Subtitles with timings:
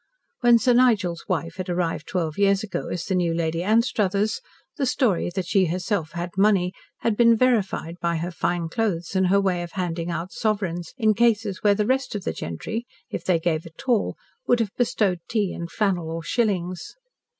[0.39, 4.41] When Sir Nigel's wife had arrived twelve years ago as the new Lady Anstruthers,
[4.75, 9.27] the story that she herself "had money" had been verified by her fine clothes and
[9.27, 13.23] her way of handing out sovereigns in cases where the rest of the gentry, if
[13.23, 14.15] they gave at all,
[14.47, 16.95] would have bestowed tea and flannel or shillings.